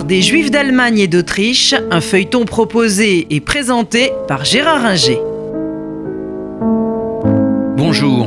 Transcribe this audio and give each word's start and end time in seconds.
Des 0.00 0.22
Juifs 0.22 0.50
d'Allemagne 0.50 0.98
et 1.00 1.06
d'Autriche, 1.06 1.74
un 1.90 2.00
feuilleton 2.00 2.46
proposé 2.46 3.26
et 3.28 3.40
présenté 3.40 4.10
par 4.26 4.42
Gérard 4.42 4.80
Ringer. 4.80 5.18
Bonjour. 7.76 8.26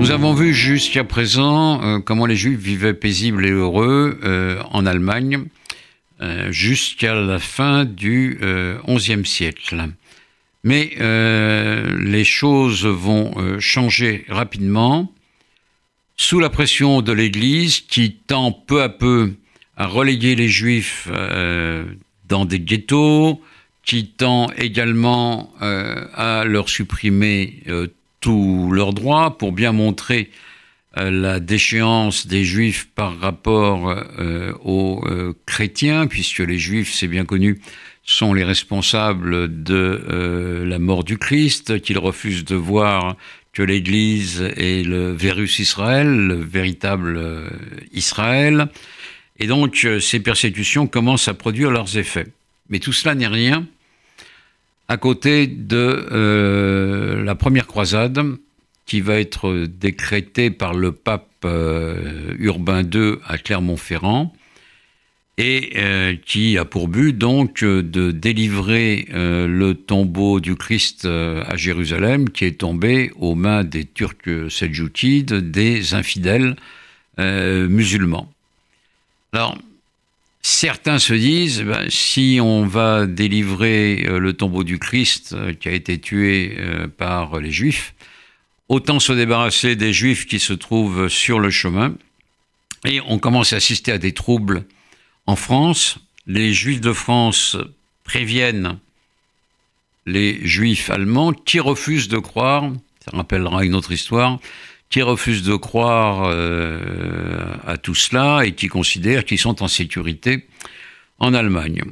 Nous 0.00 0.10
avons 0.10 0.34
vu 0.34 0.52
jusqu'à 0.52 1.04
présent 1.04 1.80
euh, 1.80 2.00
comment 2.00 2.26
les 2.26 2.34
Juifs 2.34 2.58
vivaient 2.58 2.92
paisibles 2.92 3.46
et 3.46 3.50
heureux 3.50 4.18
euh, 4.24 4.60
en 4.72 4.84
Allemagne 4.84 5.44
euh, 6.22 6.50
jusqu'à 6.50 7.14
la 7.14 7.38
fin 7.38 7.84
du 7.84 8.40
XIe 8.88 9.24
siècle. 9.24 9.90
Mais 10.64 10.90
les 10.98 12.24
choses 12.24 12.84
vont 12.84 13.32
changer 13.60 14.24
rapidement 14.28 15.10
sous 16.16 16.40
la 16.40 16.50
pression 16.50 17.00
de 17.00 17.12
l'Église 17.12 17.78
qui 17.80 18.16
tend 18.26 18.50
peu 18.50 18.82
à 18.82 18.88
peu 18.88 19.34
à 19.80 19.86
reléguer 19.86 20.36
les 20.36 20.48
Juifs 20.48 21.08
euh, 21.10 21.86
dans 22.28 22.44
des 22.44 22.60
ghettos, 22.60 23.40
qui 23.82 24.08
tend 24.08 24.50
également 24.58 25.54
euh, 25.62 26.06
à 26.12 26.44
leur 26.44 26.68
supprimer 26.68 27.62
euh, 27.66 27.86
tous 28.20 28.70
leurs 28.72 28.92
droits 28.92 29.38
pour 29.38 29.52
bien 29.52 29.72
montrer 29.72 30.30
la 30.96 31.40
déchéance 31.40 32.26
des 32.26 32.44
Juifs 32.44 32.88
par 32.96 33.20
rapport 33.20 33.94
aux 34.64 35.04
chrétiens, 35.46 36.08
puisque 36.08 36.40
les 36.40 36.58
Juifs, 36.58 36.92
c'est 36.92 37.06
bien 37.06 37.24
connu, 37.24 37.60
sont 38.02 38.34
les 38.34 38.42
responsables 38.42 39.62
de 39.62 40.64
la 40.66 40.78
mort 40.80 41.04
du 41.04 41.16
Christ, 41.16 41.80
qu'ils 41.80 42.00
refusent 42.00 42.44
de 42.44 42.56
voir 42.56 43.16
que 43.52 43.62
l'Église 43.62 44.42
est 44.56 44.84
le 44.84 45.12
Vérus 45.12 45.60
Israël, 45.60 46.08
le 46.08 46.34
véritable 46.34 47.20
Israël. 47.92 48.68
Et 49.40 49.46
donc, 49.46 49.84
euh, 49.84 49.98
ces 49.98 50.20
persécutions 50.20 50.86
commencent 50.86 51.28
à 51.28 51.34
produire 51.34 51.70
leurs 51.70 51.98
effets. 51.98 52.26
Mais 52.68 52.78
tout 52.78 52.92
cela 52.92 53.14
n'est 53.14 53.26
rien 53.26 53.66
à 54.88 54.96
côté 54.96 55.46
de 55.46 56.08
euh, 56.12 57.24
la 57.24 57.34
première 57.34 57.66
croisade 57.66 58.20
qui 58.86 59.00
va 59.00 59.18
être 59.18 59.66
décrétée 59.66 60.50
par 60.50 60.74
le 60.74 60.92
pape 60.92 61.26
Urbain 62.38 62.82
II 62.82 63.14
à 63.26 63.38
Clermont-Ferrand 63.38 64.32
et 65.40 65.70
euh, 65.76 66.16
qui 66.26 66.58
a 66.58 66.66
pour 66.66 66.88
but 66.88 67.16
donc 67.16 67.62
euh, 67.62 67.82
de 67.82 68.10
délivrer 68.10 69.06
euh, 69.14 69.46
le 69.46 69.74
tombeau 69.74 70.38
du 70.38 70.54
Christ 70.54 71.06
à 71.06 71.56
Jérusalem 71.56 72.28
qui 72.28 72.44
est 72.44 72.58
tombé 72.58 73.10
aux 73.18 73.34
mains 73.34 73.64
des 73.64 73.86
Turcs 73.86 74.50
seldjoukides, 74.50 75.50
des 75.50 75.94
infidèles 75.94 76.56
musulmans. 77.18 78.30
Alors, 79.32 79.56
certains 80.42 80.98
se 80.98 81.14
disent, 81.14 81.62
ben, 81.62 81.88
si 81.88 82.38
on 82.42 82.66
va 82.66 83.06
délivrer 83.06 83.96
le 83.96 84.32
tombeau 84.32 84.64
du 84.64 84.78
Christ 84.78 85.36
qui 85.58 85.68
a 85.68 85.72
été 85.72 86.00
tué 86.00 86.56
par 86.96 87.38
les 87.40 87.50
Juifs, 87.50 87.94
autant 88.68 89.00
se 89.00 89.12
débarrasser 89.12 89.76
des 89.76 89.92
Juifs 89.92 90.26
qui 90.26 90.38
se 90.38 90.52
trouvent 90.52 91.08
sur 91.08 91.38
le 91.38 91.50
chemin. 91.50 91.94
Et 92.84 93.00
on 93.06 93.18
commence 93.18 93.52
à 93.52 93.56
assister 93.56 93.92
à 93.92 93.98
des 93.98 94.12
troubles 94.12 94.64
en 95.26 95.36
France, 95.36 95.98
les 96.26 96.52
Juifs 96.52 96.80
de 96.80 96.92
France 96.92 97.56
préviennent 98.04 98.78
les 100.06 100.44
Juifs 100.46 100.90
allemands 100.90 101.32
qui 101.32 101.60
refusent 101.60 102.08
de 102.08 102.18
croire, 102.18 102.72
ça 103.04 103.16
rappellera 103.16 103.64
une 103.64 103.74
autre 103.74 103.92
histoire, 103.92 104.40
qui 104.90 105.02
refusent 105.02 105.44
de 105.44 105.54
croire 105.54 106.24
euh, 106.24 107.44
à 107.66 107.78
tout 107.78 107.94
cela 107.94 108.44
et 108.44 108.52
qui 108.52 108.68
considèrent 108.68 109.24
qu'ils 109.24 109.38
sont 109.38 109.62
en 109.62 109.68
sécurité 109.68 110.46
en 111.18 111.32
Allemagne. 111.32 111.82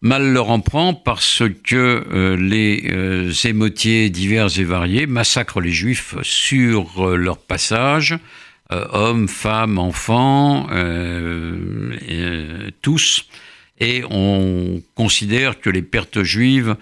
Mal 0.00 0.32
leur 0.32 0.50
en 0.50 0.60
prend 0.60 0.94
parce 0.94 1.42
que 1.64 2.06
euh, 2.10 2.36
les 2.36 2.84
euh, 2.90 3.32
émotiers 3.44 4.10
divers 4.10 4.58
et 4.58 4.64
variés 4.64 5.06
massacrent 5.06 5.60
les 5.60 5.72
Juifs 5.72 6.14
sur 6.22 7.16
leur 7.16 7.38
passage, 7.38 8.16
euh, 8.70 8.86
hommes, 8.92 9.28
femmes, 9.28 9.78
enfants, 9.78 10.66
euh, 10.70 11.96
euh, 12.10 12.70
tous. 12.82 13.26
Et 13.80 14.02
on 14.10 14.82
considère 14.94 15.58
que 15.60 15.70
les 15.70 15.80
pertes 15.80 16.22
juives 16.22 16.76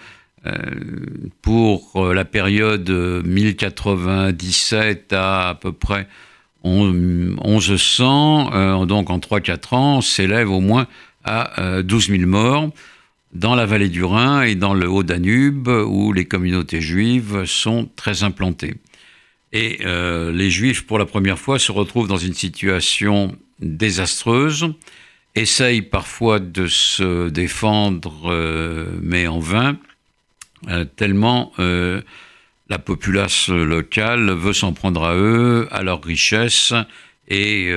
pour 1.42 2.12
la 2.12 2.24
période 2.24 2.90
1097 2.90 5.12
à 5.12 5.50
à 5.50 5.54
peu 5.54 5.70
près 5.72 6.08
1100, 6.64 8.86
donc 8.86 9.10
en 9.10 9.18
3-4 9.18 9.74
ans, 9.74 10.00
s'élèvent 10.00 10.50
au 10.50 10.60
moins 10.60 10.86
à 11.24 11.82
12 11.82 12.08
000 12.08 12.26
morts 12.26 12.70
dans 13.36 13.54
la 13.54 13.66
vallée 13.66 13.88
du 13.88 14.02
Rhin 14.02 14.42
et 14.42 14.54
dans 14.54 14.74
le 14.74 14.88
Haut-Danube, 14.88 15.68
où 15.68 16.12
les 16.12 16.24
communautés 16.24 16.80
juives 16.80 17.44
sont 17.44 17.88
très 17.96 18.22
implantées. 18.22 18.74
Et 19.52 19.80
euh, 19.84 20.32
les 20.32 20.50
Juifs, 20.50 20.86
pour 20.86 20.98
la 20.98 21.06
première 21.06 21.38
fois, 21.38 21.58
se 21.58 21.72
retrouvent 21.72 22.08
dans 22.08 22.16
une 22.16 22.34
situation 22.34 23.36
désastreuse, 23.60 24.72
essayent 25.34 25.82
parfois 25.82 26.40
de 26.40 26.66
se 26.66 27.28
défendre, 27.28 28.30
euh, 28.30 28.86
mais 29.02 29.26
en 29.26 29.38
vain, 29.38 29.70
euh, 29.70 29.74
tellement 30.96 31.52
la 31.58 32.78
populace 32.78 33.48
locale 33.48 34.30
veut 34.30 34.52
s'en 34.52 34.72
prendre 34.72 35.04
à 35.04 35.14
eux, 35.16 35.68
à 35.70 35.82
leurs 35.82 36.02
richesses, 36.02 36.72
et 37.28 37.72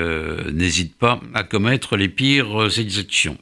n'hésite 0.51 0.95
pas 0.95 1.19
à 1.33 1.43
commettre 1.43 1.97
les 1.97 2.09
pires 2.09 2.79
exactions. 2.79 3.37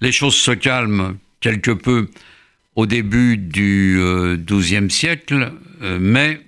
Les 0.00 0.12
choses 0.12 0.36
se 0.36 0.50
calment 0.50 1.16
quelque 1.40 1.70
peu 1.70 2.08
au 2.76 2.86
début 2.86 3.36
du 3.36 4.00
XIIe 4.36 4.90
siècle, 4.90 5.52
mais 5.80 6.40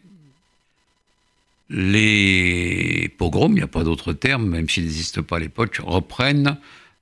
les 1.69 3.13
pogroms, 3.19 3.53
il 3.53 3.57
n'y 3.57 3.63
a 3.63 3.67
pas 3.67 3.85
d'autre 3.85 4.13
terme, 4.13 4.47
même 4.47 4.69
s'il 4.69 4.85
n'existe 4.85 5.21
pas 5.21 5.37
à 5.37 5.41
l'époque, 5.41 5.81
reprennent 5.83 6.59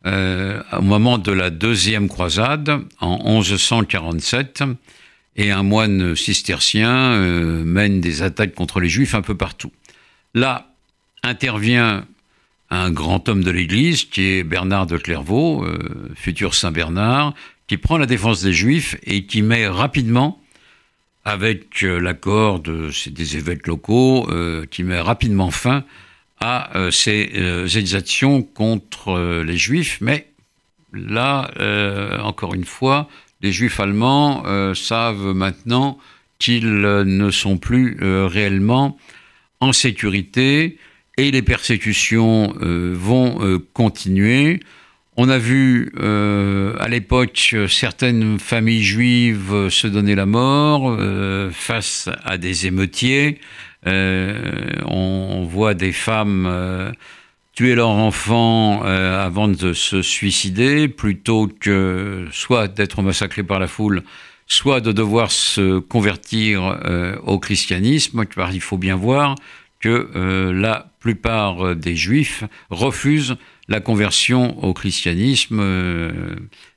euh, 0.06 0.62
au 0.72 0.82
moment 0.82 1.16
de 1.16 1.32
la 1.32 1.48
deuxième 1.48 2.08
croisade 2.08 2.78
en 3.00 3.38
1147 3.38 4.62
et 5.36 5.50
un 5.50 5.62
moine 5.62 6.14
cistercien 6.14 7.12
euh, 7.12 7.64
mène 7.64 8.02
des 8.02 8.20
attaques 8.20 8.54
contre 8.54 8.80
les 8.80 8.90
juifs 8.90 9.14
un 9.14 9.22
peu 9.22 9.34
partout. 9.34 9.72
Là 10.34 10.74
intervient 11.22 12.04
un 12.68 12.90
grand 12.90 13.30
homme 13.30 13.42
de 13.42 13.50
l'Église 13.50 14.04
qui 14.04 14.24
est 14.24 14.44
Bernard 14.44 14.86
de 14.86 14.98
Clairvaux, 14.98 15.64
euh, 15.64 15.78
futur 16.14 16.54
Saint 16.54 16.70
Bernard, 16.70 17.32
qui 17.66 17.78
prend 17.78 17.96
la 17.96 18.06
défense 18.06 18.42
des 18.42 18.52
juifs 18.52 18.96
et 19.04 19.24
qui 19.24 19.40
met 19.40 19.66
rapidement 19.66 20.38
avec 21.24 21.80
l'accord 21.80 22.60
de, 22.60 22.90
des 23.08 23.38
évêques 23.38 23.66
locaux 23.66 24.28
qui 24.70 24.82
met 24.82 25.00
rapidement 25.00 25.50
fin 25.50 25.82
à 26.40 26.76
euh, 26.76 26.90
ces 26.90 27.30
exactions 27.76 28.42
contre 28.42 29.42
les 29.42 29.56
juifs. 29.56 29.98
Mais 30.00 30.28
là, 30.92 31.50
encore 32.22 32.54
une 32.54 32.64
fois, 32.64 33.08
les 33.40 33.52
juifs 33.52 33.80
allemands 33.80 34.44
savent 34.74 35.32
maintenant 35.34 35.98
qu'ils 36.38 36.80
ne 36.80 37.30
sont 37.30 37.56
plus 37.56 37.98
réellement 38.00 38.96
en 39.60 39.72
sécurité 39.72 40.78
et 41.16 41.30
les 41.32 41.42
persécutions 41.42 42.54
vont 42.60 43.60
continuer. 43.72 44.60
On 45.16 45.28
a 45.28 45.38
vu 45.38 45.92
euh, 46.00 46.74
à 46.80 46.88
l'époque 46.88 47.54
certaines 47.68 48.40
familles 48.40 48.82
juives 48.82 49.68
se 49.68 49.86
donner 49.86 50.16
la 50.16 50.26
mort 50.26 50.90
euh, 50.90 51.50
face 51.52 52.08
à 52.24 52.36
des 52.36 52.66
émeutiers. 52.66 53.38
Euh, 53.86 54.72
on 54.86 55.46
voit 55.48 55.74
des 55.74 55.92
femmes 55.92 56.92
tuer 57.54 57.76
leurs 57.76 57.90
enfants 57.90 58.82
avant 58.82 59.46
de 59.46 59.72
se 59.72 60.02
suicider 60.02 60.88
plutôt 60.88 61.48
que 61.60 62.26
soit 62.32 62.66
d'être 62.66 63.00
massacrés 63.02 63.44
par 63.44 63.60
la 63.60 63.68
foule, 63.68 64.02
soit 64.48 64.80
de 64.80 64.90
devoir 64.90 65.30
se 65.30 65.78
convertir 65.78 66.80
au 67.24 67.38
christianisme. 67.38 68.24
il 68.52 68.60
faut 68.60 68.78
bien 68.78 68.96
voir 68.96 69.36
que 69.78 70.50
la 70.52 70.93
plupart 71.04 71.76
des 71.76 71.96
juifs 71.96 72.44
refusent 72.70 73.36
la 73.68 73.80
conversion 73.80 74.64
au 74.64 74.72
christianisme, 74.72 75.58
euh, 75.60 76.12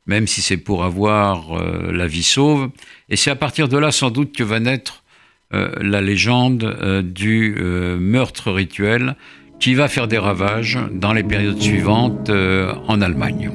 même 0.06 0.28
si 0.28 0.42
c'est 0.42 0.58
pour 0.58 0.84
avoir 0.84 1.58
euh, 1.58 1.94
la 1.94 2.08
vie 2.08 2.24
sauve. 2.24 2.70
Et 3.08 3.16
c'est 3.16 3.32
à 3.32 3.38
partir 3.38 3.70
de 3.70 3.78
là, 3.78 3.92
sans 3.92 4.10
doute, 4.10 4.36
que 4.36 4.44
va 4.44 4.60
naître 4.60 5.04
euh, 5.54 5.72
la 5.80 6.02
légende 6.02 7.04
du 7.04 7.56
meurtre 8.00 8.52
rituel 8.52 9.16
qui 9.62 9.76
va 9.76 9.88
faire 9.88 10.10
des 10.10 10.18
ravages 10.18 10.78
dans 10.92 11.14
les 11.14 11.24
périodes 11.24 11.62
suivantes 11.62 12.30
en 12.30 13.02
Allemagne. 13.02 13.50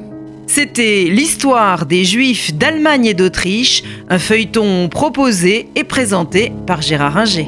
C'était 0.47 1.05
l'histoire 1.05 1.85
des 1.85 2.03
Juifs 2.03 2.53
d'Allemagne 2.55 3.05
et 3.05 3.13
d'Autriche, 3.13 3.83
un 4.09 4.19
feuilleton 4.19 4.89
proposé 4.89 5.67
et 5.75 5.83
présenté 5.83 6.51
par 6.67 6.81
Gérard 6.81 7.13
Ringer. 7.13 7.47